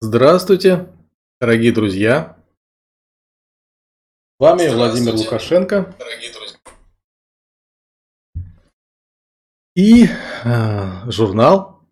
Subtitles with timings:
[0.00, 0.88] Здравствуйте,
[1.40, 2.36] дорогие друзья.
[4.40, 5.94] Вами Владимир Лукашенко.
[9.78, 11.84] И э, журнал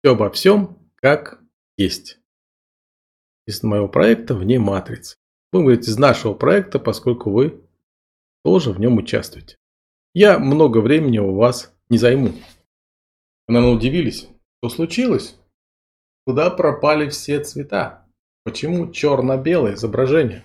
[0.00, 1.42] «Все обо всем, как
[1.76, 2.18] есть».
[3.46, 5.18] Из моего проекта «Вне матрицы».
[5.52, 7.60] Вы говорите из нашего проекта, поскольку вы
[8.42, 9.58] тоже в нем участвуете.
[10.14, 12.32] Я много времени у вас не займу.
[13.46, 14.30] Наверное, удивились,
[14.62, 15.36] что случилось?
[16.26, 18.08] Куда пропали все цвета?
[18.42, 20.44] Почему черно-белое изображение?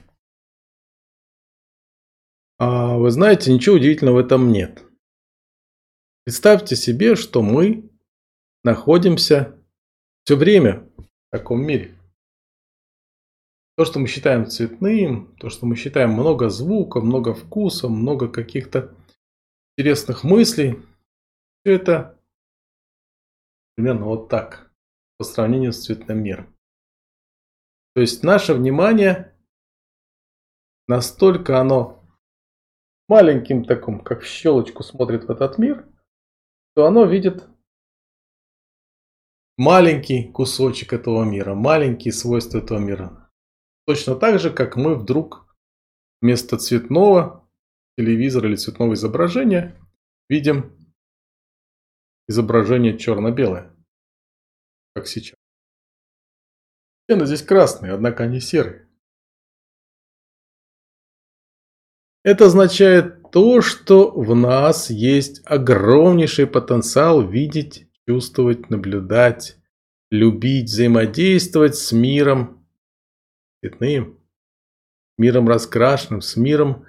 [2.60, 4.84] А вы знаете, ничего удивительного в этом нет.
[6.28, 7.90] Представьте себе, что мы
[8.66, 9.58] находимся
[10.26, 11.98] все время в таком мире.
[13.78, 18.94] То, что мы считаем цветным, то, что мы считаем много звука, много вкуса, много каких-то
[19.78, 20.82] интересных мыслей,
[21.64, 22.20] все это
[23.76, 24.70] примерно вот так
[25.18, 26.54] по сравнению с цветным миром.
[27.96, 29.34] То есть наше внимание
[30.90, 32.04] настолько оно
[33.08, 35.88] маленьким таком, как в щелочку смотрит в этот мир,
[36.78, 37.44] то оно видит
[39.58, 43.32] маленький кусочек этого мира, маленькие свойства этого мира.
[43.88, 45.58] Точно так же, как мы вдруг
[46.22, 47.50] вместо цветного
[47.98, 49.76] телевизора или цветного изображения
[50.30, 50.88] видим
[52.28, 53.76] изображение черно-белое
[54.94, 55.40] как сейчас.
[57.06, 58.87] Стены здесь красные, однако они серые.
[62.24, 69.58] Это означает то, что в нас есть огромнейший потенциал видеть, чувствовать, наблюдать,
[70.10, 72.68] любить, взаимодействовать с миром
[73.60, 74.20] цветным,
[75.18, 76.86] миром раскрашенным, с миром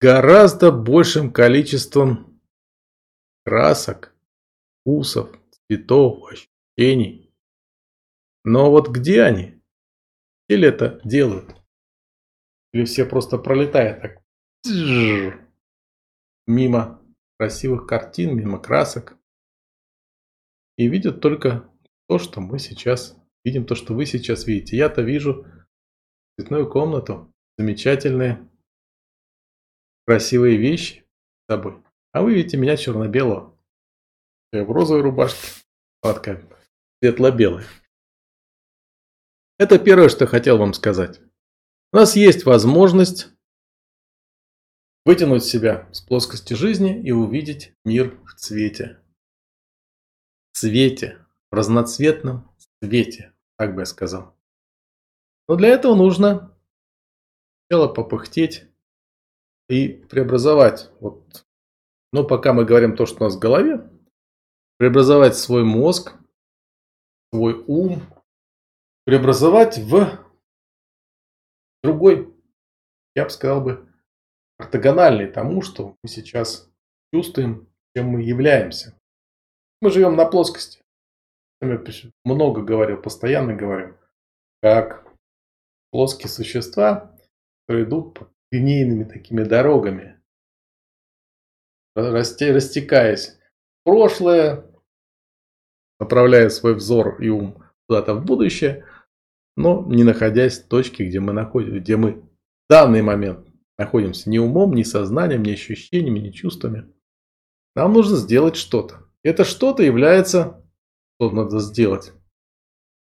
[0.00, 2.40] гораздо большим количеством
[3.44, 4.14] красок,
[4.80, 7.32] вкусов, цветов, ощущений.
[8.44, 9.62] Но вот где они?
[10.48, 11.54] Или это делают?
[12.72, 14.17] Или все просто пролетают так
[16.46, 17.02] мимо
[17.38, 19.16] красивых картин, мимо красок
[20.76, 21.70] и видят только
[22.08, 24.76] то, что мы сейчас видим, то, что вы сейчас видите.
[24.76, 25.46] Я-то вижу
[26.36, 28.48] цветную комнату, замечательные,
[30.06, 31.04] красивые вещи
[31.42, 31.82] с собой.
[32.12, 33.56] А вы видите меня черно-белого.
[34.52, 35.46] Я в розовой рубашке,
[36.00, 36.42] такая
[37.02, 37.66] светло-белая.
[39.58, 41.20] Это первое, что я хотел вам сказать.
[41.92, 43.28] У нас есть возможность
[45.08, 49.00] вытянуть себя с плоскости жизни и увидеть мир в цвете.
[50.52, 54.36] В цвете, в разноцветном цвете, так бы я сказал.
[55.48, 56.54] Но для этого нужно
[57.64, 58.66] сначала попыхтеть
[59.70, 60.90] и преобразовать.
[61.00, 61.46] Вот.
[62.12, 63.90] Но пока мы говорим то, что у нас в голове,
[64.76, 66.12] преобразовать свой мозг,
[67.32, 68.02] свой ум,
[69.06, 70.22] преобразовать в
[71.82, 72.30] другой,
[73.14, 73.87] я бы сказал бы,
[74.58, 76.68] ортогональный тому, что мы сейчас
[77.12, 78.98] чувствуем, чем мы являемся.
[79.80, 80.82] Мы живем на плоскости.
[81.60, 81.80] Я
[82.24, 83.96] много говорил, постоянно говорю,
[84.62, 85.06] как
[85.90, 87.16] плоские существа,
[87.66, 90.20] которые идут по линейными такими дорогами,
[91.96, 94.64] растекаясь в прошлое,
[95.98, 98.84] направляя свой взор и ум куда-то в будущее–
[99.58, 102.26] но не находясь в точке, где мы, находим, где мы в
[102.70, 103.47] данный момент
[103.78, 106.92] находимся ни умом, ни сознанием, ни ощущениями, ни чувствами.
[107.74, 109.06] Нам нужно сделать что-то.
[109.22, 110.64] Это что-то является,
[111.14, 112.12] что надо сделать,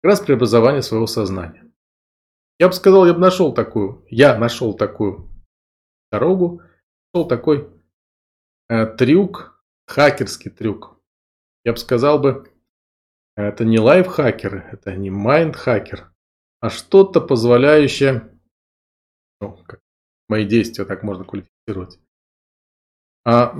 [0.01, 1.71] как раз преобразование своего сознания.
[2.59, 5.29] Я бы сказал, я бы нашел такую, я нашел такую
[6.11, 6.61] дорогу,
[7.13, 7.69] нашел такой
[8.69, 10.99] э, трюк, хакерский трюк.
[11.63, 12.51] Я бы сказал бы,
[13.35, 16.11] это не лайфхакер, это не майндхакер,
[16.59, 18.29] а что-то позволяющее,
[19.39, 19.78] ну, как
[20.29, 21.99] мои действия так можно квалифицировать,
[23.25, 23.53] а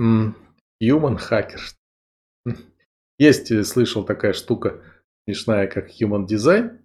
[0.82, 1.60] human hacker.
[3.18, 4.82] Есть, э, слышал, такая штука
[5.28, 6.80] смешная, как human design,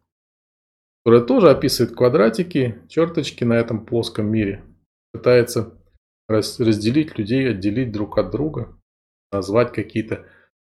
[1.04, 4.64] которая тоже описывает квадратики, черточки на этом плоском мире.
[5.12, 5.78] Пытается
[6.28, 8.76] разделить людей, отделить друг от друга,
[9.30, 10.26] назвать какие-то,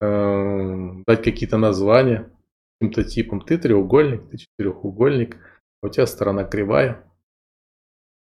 [0.01, 2.31] э, дать какие-то названия
[2.79, 3.41] каким-то типом.
[3.41, 5.37] Ты треугольник, ты четырехугольник,
[5.83, 7.06] у тебя сторона кривая.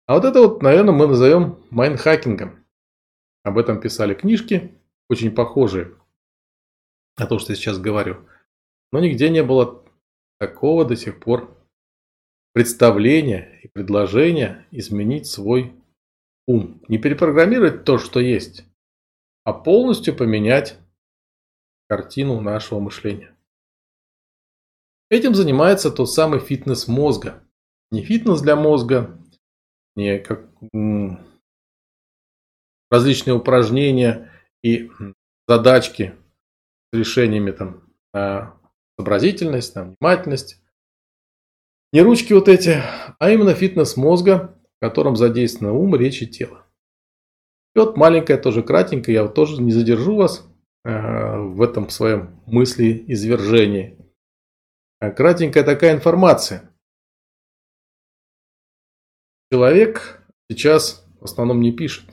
[0.07, 2.65] А вот это вот, наверное, мы назовем mind hacking ом.
[3.43, 4.73] Об этом писали книжки,
[5.09, 5.95] очень похожие.
[7.17, 8.25] о том, что я сейчас говорю.
[8.91, 9.83] Но нигде не было
[10.39, 11.57] такого до сих пор
[12.53, 15.73] представления и предложения изменить свой
[16.47, 16.81] ум.
[16.87, 18.63] Не перепрограммировать то, что есть,
[19.43, 20.77] а полностью поменять
[21.89, 23.35] картину нашего мышления.
[25.09, 27.43] Этим занимается тот самый фитнес мозга.
[27.91, 29.17] Не фитнес для мозга,
[29.97, 30.47] не как
[32.89, 34.31] различные упражнения
[34.63, 34.89] и
[35.47, 36.13] задачки
[36.91, 37.83] с решениями там
[38.13, 38.53] на
[38.97, 40.61] сообразительность, на внимательность.
[41.91, 42.81] Не ручки вот эти,
[43.19, 46.65] а именно фитнес мозга, в котором задействован ум, речь и тело.
[47.75, 50.47] И вот маленькая, тоже кратенькая, я вот тоже не задержу вас
[50.83, 53.97] э, в этом своем мысли извержении.
[54.99, 56.71] А кратенькая такая информация.
[59.51, 60.21] Человек
[60.51, 62.09] сейчас в основном не пишет,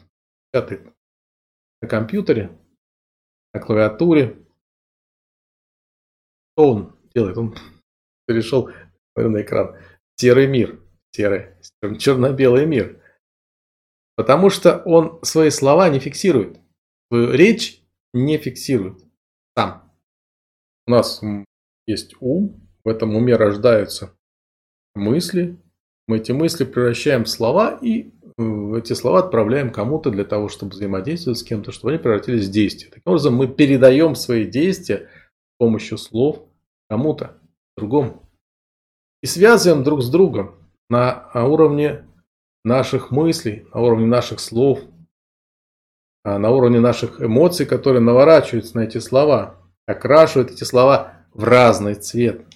[0.53, 0.95] печатает
[1.83, 2.57] на компьютере,
[3.53, 4.39] на клавиатуре.
[6.53, 7.37] Что он делает?
[7.37, 7.55] Он
[8.27, 8.71] перешел
[9.17, 9.77] на экран.
[10.17, 10.81] Серый мир.
[11.11, 11.57] Серый.
[11.99, 13.03] Черно-белый мир.
[14.17, 16.61] Потому что он свои слова не фиксирует.
[17.11, 17.83] Свою речь
[18.13, 19.05] не фиксирует.
[19.57, 19.93] Сам.
[20.87, 21.21] У нас
[21.87, 22.61] есть ум.
[22.85, 24.17] В этом уме рождаются
[24.95, 25.59] мысли.
[26.07, 31.39] Мы эти мысли превращаем в слова и эти слова отправляем кому-то для того, чтобы взаимодействовать
[31.39, 32.89] с кем-то, чтобы они превратились в действия.
[32.89, 36.43] Таким образом, мы передаем свои действия с помощью слов
[36.91, 37.39] кому-то,
[37.77, 38.29] другому.
[39.23, 40.57] И связываем друг с другом
[40.91, 42.05] на уровне
[42.65, 44.81] наших мыслей, на уровне наших слов,
[46.25, 51.95] а, на уровне наших эмоций, которые наворачиваются на эти слова, окрашивают эти слова в разный
[51.95, 52.47] цвет,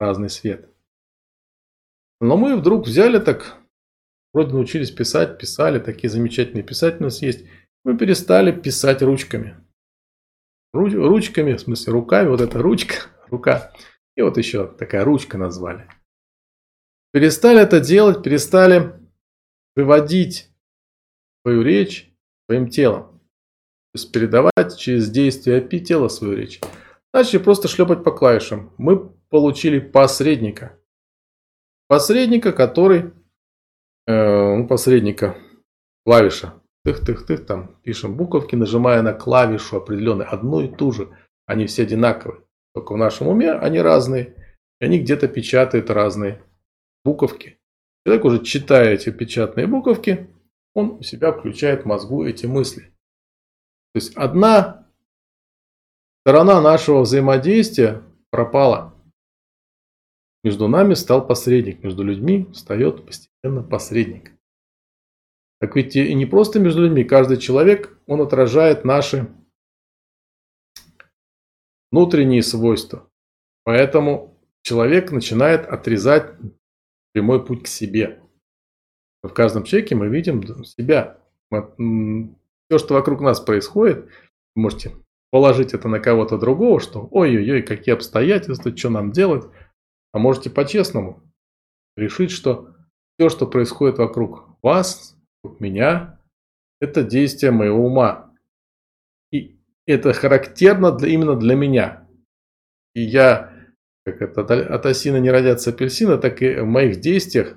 [0.00, 0.71] разный свет.
[2.22, 3.62] Но мы вдруг взяли так
[4.32, 7.44] Вроде научились писать, писали, такие замечательные писатели у нас есть.
[7.84, 9.56] Мы перестали писать ручками.
[10.72, 12.94] Руч, ручками, в смысле руками, вот эта ручка,
[13.28, 13.72] рука.
[14.16, 15.86] И вот еще такая ручка назвали.
[17.12, 18.94] Перестали это делать, перестали
[19.76, 20.48] выводить
[21.42, 22.10] свою речь
[22.48, 23.20] своим телом.
[23.92, 26.60] То есть передавать через действие API тела свою речь.
[27.12, 28.72] Начали просто шлепать по клавишам.
[28.78, 30.78] Мы получили посредника.
[31.92, 33.12] Посредника, который
[34.06, 35.36] э, ну, посредника,
[36.06, 36.54] клавиша.
[36.86, 41.14] Тых-тых-тых, там пишем буковки, нажимая на клавишу определенную, одну и ту же.
[41.44, 42.44] Они все одинаковые.
[42.74, 44.56] Только в нашем уме они разные.
[44.80, 46.42] И они где-то печатают разные
[47.04, 47.58] буковки.
[48.06, 50.30] Человек уже читая эти печатные буковки,
[50.72, 52.84] он у себя включает в мозгу эти мысли.
[53.92, 54.88] То есть одна
[56.22, 58.00] сторона нашего взаимодействия
[58.30, 58.91] пропала.
[60.44, 64.32] Между нами стал посредник, между людьми встает постепенно посредник.
[65.60, 69.28] Так ведь и не просто между людьми, каждый человек, он отражает наши
[71.92, 73.08] внутренние свойства.
[73.62, 76.34] Поэтому человек начинает отрезать
[77.12, 78.20] прямой путь к себе.
[79.22, 81.20] В каждом человеке мы видим себя.
[81.50, 84.08] Все, что вокруг нас происходит,
[84.56, 84.96] можете
[85.30, 89.44] положить это на кого-то другого, что ой-ой-ой, какие обстоятельства, что нам делать.
[90.12, 91.22] А можете по-честному
[91.96, 92.74] решить, что
[93.18, 96.20] все, что происходит вокруг вас, вокруг меня,
[96.80, 98.34] это действие моего ума.
[99.30, 102.08] И это характерно для, именно для меня.
[102.94, 103.52] И я,
[104.04, 107.56] как это, от осины не родятся апельсины, так и в моих действиях,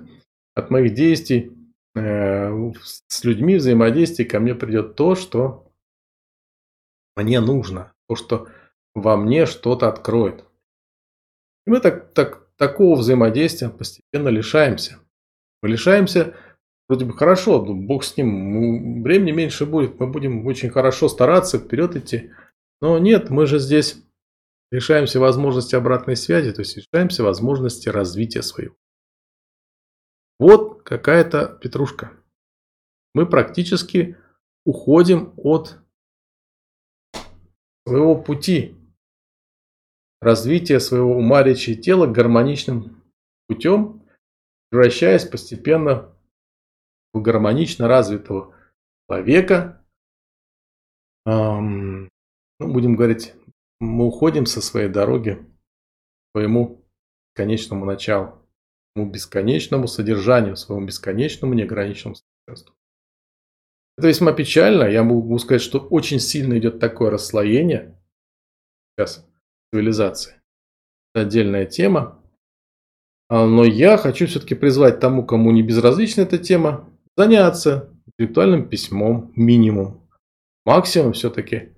[0.54, 1.52] от моих действий
[1.94, 5.70] э, с людьми взаимодействия ко мне придет то, что
[7.16, 8.48] мне нужно, то, что
[8.94, 10.44] во мне что-то откроет.
[11.66, 14.98] И мы так, так такого взаимодействия постепенно лишаемся.
[15.62, 16.34] Мы лишаемся,
[16.88, 21.58] вроде бы хорошо, ну, бог с ним, времени меньше будет, мы будем очень хорошо стараться
[21.58, 22.30] вперед идти.
[22.80, 24.02] Но нет, мы же здесь
[24.70, 28.74] лишаемся возможности обратной связи, то есть лишаемся возможности развития своего.
[30.38, 32.12] Вот какая-то петрушка.
[33.14, 34.18] Мы практически
[34.66, 35.78] уходим от
[37.86, 38.76] своего пути,
[40.20, 43.02] развития своего ума, речи и тела гармоничным
[43.48, 44.02] путем,
[44.70, 46.14] превращаясь постепенно
[47.12, 48.54] в гармонично развитого
[49.08, 49.84] человека.
[51.26, 52.08] Эм,
[52.60, 53.34] ну, будем говорить,
[53.80, 56.84] мы уходим со своей дороги к своему
[57.34, 58.42] конечному началу,
[58.94, 62.74] своему бесконечному содержанию, своему бесконечному неограниченному совершенству.
[63.98, 64.84] Это весьма печально.
[64.84, 67.98] Я могу сказать, что очень сильно идет такое расслоение
[68.96, 69.25] сейчас
[69.72, 70.40] цивилизации.
[71.14, 72.22] Это отдельная тема.
[73.28, 79.32] А, но я хочу все-таки призвать тому, кому не безразлична эта тема, заняться интеллектуальным письмом
[79.34, 80.08] минимум.
[80.64, 81.72] Максимум все-таки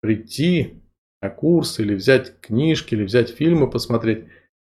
[0.00, 0.80] прийти
[1.22, 4.26] на курс, или взять книжки, или взять фильмы посмотреть,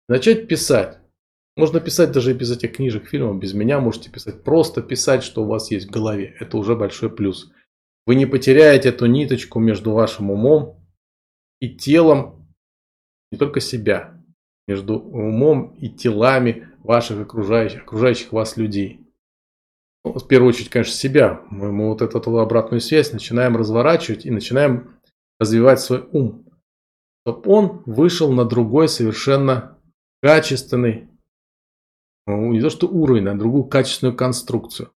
[0.07, 0.99] начать писать.
[1.57, 4.43] Можно писать даже и без этих книжек, фильмов, без меня можете писать.
[4.43, 6.35] Просто писать, что у вас есть в голове.
[6.39, 7.51] Это уже большой плюс.
[8.05, 10.83] Вы не потеряете эту ниточку между вашим умом
[11.59, 12.40] и телом,
[13.31, 14.21] не только себя,
[14.67, 19.01] между умом и телами ваших окружающих, окружающих вас людей.
[20.03, 21.41] Ну, в первую очередь, конечно, себя.
[21.49, 24.99] Мы, мы вот эту обратную связь начинаем разворачивать и начинаем
[25.39, 26.45] развивать свой ум.
[27.25, 29.77] Чтобы он вышел на другой совершенно
[30.21, 31.09] качественный,
[32.25, 34.91] ну, не то что уровень, а другую качественную конструкцию,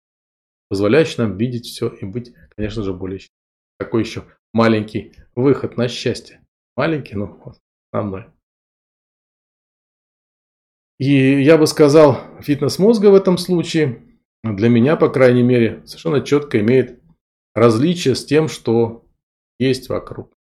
[0.70, 3.20] позволяющую нам видеть все и быть, конечно же, более.
[3.78, 6.40] Такой еще маленький выход на счастье.
[6.76, 7.16] Маленький,
[7.94, 8.26] но основной.
[10.98, 14.02] И я бы сказал, фитнес мозга в этом случае,
[14.42, 17.02] для меня, по крайней мере, совершенно четко имеет
[17.54, 19.06] различие с тем, что
[19.58, 20.32] есть вокруг.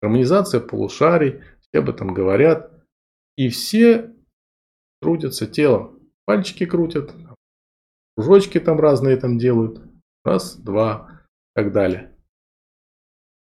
[0.00, 2.72] Гармонизация полушарий, все об этом говорят.
[3.36, 4.14] И все
[5.00, 6.00] трудятся телом.
[6.24, 7.14] Пальчики крутят,
[8.16, 9.82] кружочки там разные там делают.
[10.24, 11.22] Раз, два,
[11.54, 12.16] и так далее.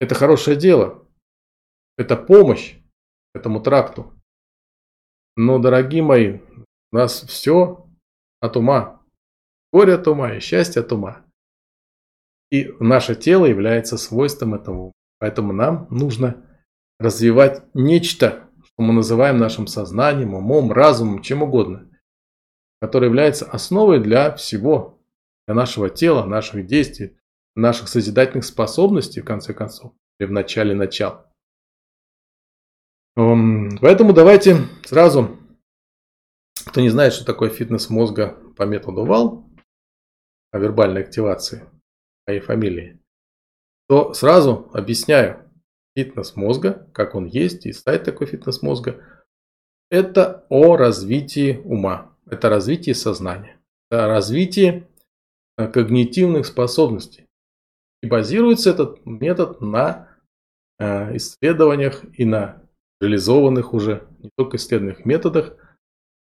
[0.00, 1.06] Это хорошее дело.
[1.96, 2.77] Это помощь
[3.38, 4.12] этому тракту.
[5.36, 6.40] Но, дорогие мои,
[6.92, 7.86] у нас все
[8.40, 9.00] от ума.
[9.72, 11.24] Горе от ума и счастье от ума.
[12.50, 14.92] И наше тело является свойством этого.
[15.18, 16.44] Поэтому нам нужно
[16.98, 21.90] развивать нечто, что мы называем нашим сознанием, умом, разумом, чем угодно,
[22.80, 25.00] которое является основой для всего,
[25.46, 27.16] для нашего тела, наших действий,
[27.54, 31.27] наших созидательных способностей, в конце концов, или в начале начала.
[33.18, 35.38] Поэтому давайте сразу
[36.68, 39.44] кто не знает, что такое фитнес мозга по методу ВАЛ,
[40.52, 41.68] о вербальной активации
[42.26, 43.00] моей фамилии,
[43.88, 45.44] то сразу объясняю.
[45.96, 49.02] Фитнес мозга, как он есть, и сайт такой фитнес мозга,
[49.90, 53.58] это о развитии ума, это развитие сознания,
[53.90, 54.86] это развитие
[55.56, 57.26] э, когнитивных способностей.
[58.02, 60.08] И базируется этот метод на
[60.78, 62.67] э, исследованиях и на
[63.00, 65.56] реализованных уже не только исследованных методах–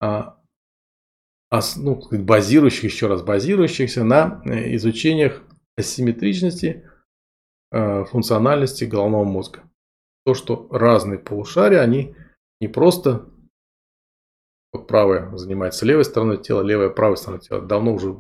[0.04, 5.44] а, ну, базирующих, еще раз, базирующихся на э, изучениях
[5.78, 6.90] асимметричности
[7.72, 9.64] э, функциональности головного мозга.
[10.26, 12.16] То, что разные полушария, они
[12.60, 13.30] не просто
[14.74, 18.18] вот правое занимается левой стороной тела, левая правой стороной тела, давно уже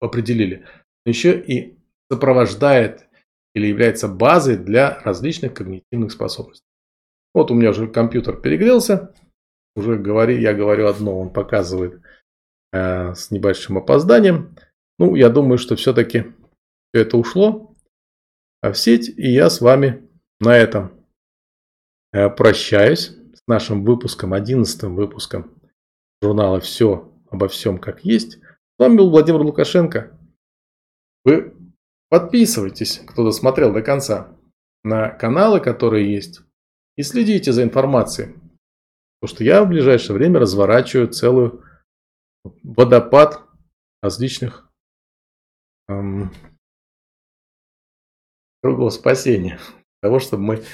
[0.00, 0.64] определили,
[1.04, 1.76] но еще и
[2.10, 3.06] сопровождает
[3.54, 6.64] или является базой для различных когнитивных способностей.
[7.34, 9.12] Вот у меня уже компьютер перегрелся,
[9.76, 12.00] уже говори, я говорю одно, он показывает
[12.72, 14.56] э, с небольшим опозданием.
[14.98, 16.32] Ну, я думаю, что все-таки
[16.92, 17.74] все это ушло
[18.62, 20.08] в сеть, и я с вами
[20.40, 20.92] на этом
[22.12, 25.60] э, прощаюсь с нашим выпуском, одиннадцатым выпуском
[26.22, 28.38] журнала «Все обо всем как есть».
[28.38, 30.18] С вами был Владимир Лукашенко.
[31.24, 31.54] Вы
[32.10, 34.36] подписывайтесь, кто досмотрел до конца,
[34.84, 36.42] на каналы, которые есть,
[36.96, 38.34] и следите за информацией
[39.24, 41.64] Потому что я в ближайшее время разворачиваю целую
[42.62, 43.40] водопад
[44.02, 44.70] различных
[45.88, 46.30] эм,
[48.62, 49.58] кругов спасения.
[50.02, 50.64] Того, чтобы мы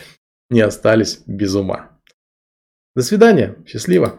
[0.50, 1.96] не остались без ума.
[2.96, 3.56] До свидания.
[3.66, 4.18] Счастливо.